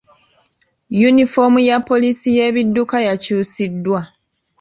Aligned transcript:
Yunifoomu 1.01 1.59
ya 1.69 1.77
poliisi 1.89 2.27
y'ebidduka 2.37 2.97
yakyusiddwa. 3.07 3.99